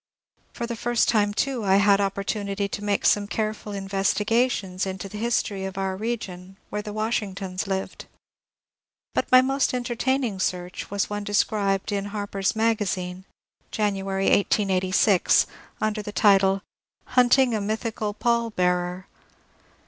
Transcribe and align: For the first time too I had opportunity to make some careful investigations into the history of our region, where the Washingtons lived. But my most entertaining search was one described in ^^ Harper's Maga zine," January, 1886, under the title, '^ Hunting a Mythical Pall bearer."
For 0.51 0.65
the 0.65 0.75
first 0.75 1.07
time 1.07 1.31
too 1.31 1.63
I 1.63 1.75
had 1.75 2.01
opportunity 2.01 2.67
to 2.67 2.83
make 2.83 3.05
some 3.05 3.27
careful 3.27 3.71
investigations 3.71 4.87
into 4.87 5.07
the 5.07 5.19
history 5.19 5.63
of 5.63 5.77
our 5.77 5.95
region, 5.95 6.57
where 6.71 6.81
the 6.81 6.91
Washingtons 6.91 7.67
lived. 7.67 8.05
But 9.13 9.31
my 9.31 9.43
most 9.43 9.75
entertaining 9.75 10.39
search 10.39 10.89
was 10.89 11.07
one 11.11 11.23
described 11.23 11.91
in 11.91 12.05
^^ 12.05 12.07
Harper's 12.07 12.55
Maga 12.55 12.85
zine," 12.85 13.25
January, 13.69 14.25
1886, 14.31 15.45
under 15.79 16.01
the 16.01 16.11
title, 16.11 16.55
'^ 16.55 16.61
Hunting 17.11 17.53
a 17.53 17.61
Mythical 17.61 18.15
Pall 18.15 18.49
bearer." 18.49 19.05